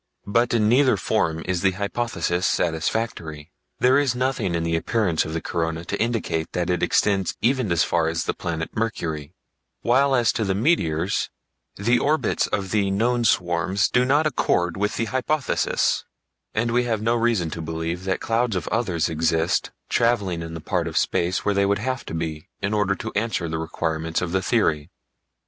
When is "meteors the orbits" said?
10.55-12.47